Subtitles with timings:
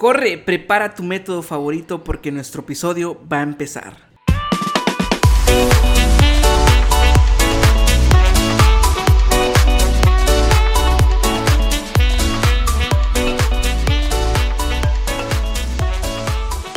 [0.00, 3.98] Corre, prepara tu método favorito porque nuestro episodio va a empezar.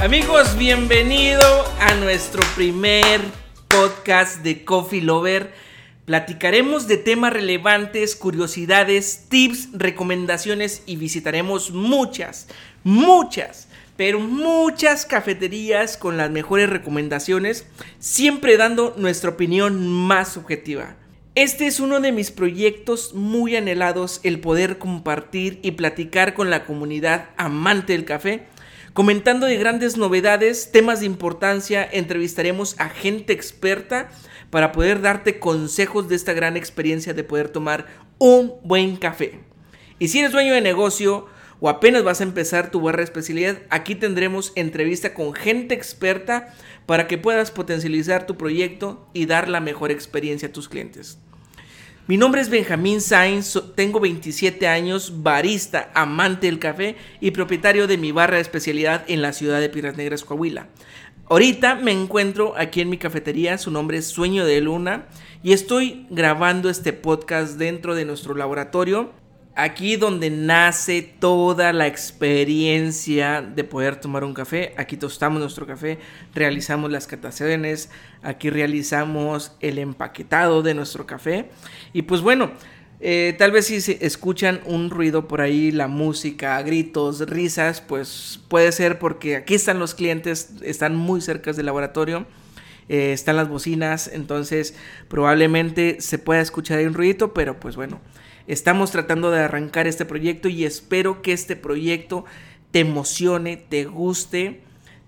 [0.00, 1.44] Amigos, bienvenido
[1.78, 3.20] a nuestro primer
[3.68, 5.54] podcast de Coffee Lover.
[6.06, 12.48] Platicaremos de temas relevantes, curiosidades, tips, recomendaciones y visitaremos muchas,
[12.84, 17.66] muchas, pero muchas cafeterías con las mejores recomendaciones,
[17.98, 20.96] siempre dando nuestra opinión más objetiva.
[21.34, 26.64] Este es uno de mis proyectos muy anhelados, el poder compartir y platicar con la
[26.64, 28.46] comunidad amante del café
[28.92, 34.10] Comentando de grandes novedades, temas de importancia, entrevistaremos a gente experta
[34.50, 37.86] para poder darte consejos de esta gran experiencia de poder tomar
[38.18, 39.40] un buen café.
[39.98, 41.26] Y si eres dueño de negocio
[41.64, 46.52] o apenas vas a empezar tu barra especialidad, aquí tendremos entrevista con gente experta
[46.86, 51.20] para que puedas potencializar tu proyecto y dar la mejor experiencia a tus clientes.
[52.08, 57.96] Mi nombre es Benjamín Sainz, tengo 27 años, barista, amante del café y propietario de
[57.96, 60.66] mi barra de especialidad en la ciudad de Piedras Negras, Coahuila.
[61.28, 65.06] Ahorita me encuentro aquí en mi cafetería, su nombre es Sueño de Luna,
[65.44, 69.12] y estoy grabando este podcast dentro de nuestro laboratorio
[69.54, 74.72] Aquí donde nace toda la experiencia de poder tomar un café.
[74.78, 75.98] Aquí tostamos nuestro café,
[76.34, 77.90] realizamos las cataciones,
[78.22, 81.50] aquí realizamos el empaquetado de nuestro café.
[81.92, 82.52] Y pues bueno,
[83.00, 88.40] eh, tal vez si se escuchan un ruido por ahí, la música, gritos, risas, pues
[88.48, 92.26] puede ser porque aquí están los clientes, están muy cerca del laboratorio.
[92.88, 94.74] Eh, están las bocinas, entonces
[95.08, 98.00] probablemente se pueda escuchar ahí un ruidito, pero pues bueno,
[98.46, 102.24] Estamos tratando de arrancar este proyecto y espero que este proyecto
[102.70, 104.62] te emocione, te guste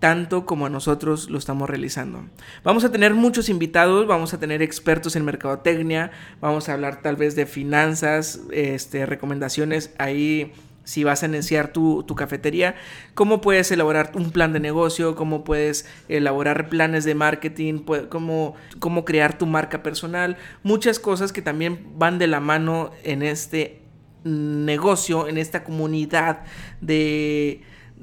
[0.00, 2.24] tanto como nosotros lo estamos realizando.
[2.64, 7.16] Vamos a tener muchos invitados, vamos a tener expertos en mercadotecnia, vamos a hablar tal
[7.16, 10.52] vez de finanzas, este, recomendaciones ahí
[10.90, 12.74] si vas a iniciar tu, cafetería,
[13.14, 19.04] cómo puedes elaborar un plan de negocio, cómo puedes elaborar planes de marketing, cómo, cómo
[19.04, 23.82] crear tu marca personal, muchas cosas que también van de la mano en este
[24.24, 26.40] negocio, en esta comunidad
[26.80, 27.62] de,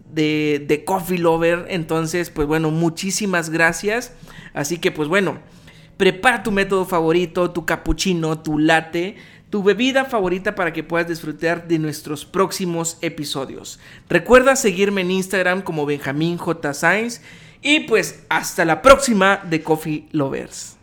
[0.10, 1.66] de, de Coffee Lover.
[1.68, 4.14] Entonces, pues bueno, muchísimas gracias.
[4.54, 5.40] Así que, pues bueno,
[5.98, 9.18] prepara tu método favorito, tu cappuccino, tu latte
[9.50, 13.80] tu bebida favorita para que puedas disfrutar de nuestros próximos episodios.
[14.10, 16.74] Recuerda seguirme en Instagram como Benjamín J.
[16.74, 17.22] Sainz
[17.62, 20.77] y pues hasta la próxima de Coffee Lovers.